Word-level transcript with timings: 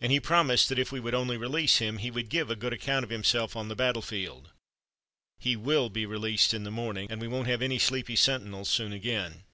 And 0.00 0.10
he 0.10 0.18
promised 0.18 0.70
that 0.70 0.78
if 0.78 0.90
we 0.92 0.98
would 0.98 1.12
only 1.14 1.36
release 1.36 1.76
him, 1.76 1.98
he 1.98 2.10
would 2.10 2.30
give 2.30 2.50
a 2.50 2.56
good 2.56 2.72
account 2.72 3.04
of 3.04 3.10
himself 3.10 3.54
on 3.54 3.68
the 3.68 3.76
battlefield. 3.76 4.50
He 5.40 5.56
will 5.56 5.90
be 5.90 6.06
released 6.06 6.54
in 6.54 6.64
the 6.64 6.70
morning, 6.70 7.06
and 7.10 7.20
we 7.20 7.28
won't 7.28 7.48
have 7.48 7.60
any 7.60 7.78
sleepy 7.78 8.16
sentinels 8.16 8.70
soon 8.70 8.94
again." 8.94 9.44